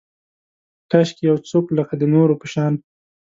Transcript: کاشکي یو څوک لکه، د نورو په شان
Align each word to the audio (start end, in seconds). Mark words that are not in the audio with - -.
کاشکي 0.91 1.23
یو 1.29 1.37
څوک 1.49 1.65
لکه، 1.77 1.93
د 1.97 2.03
نورو 2.13 2.35
په 2.41 2.47
شان 2.53 2.73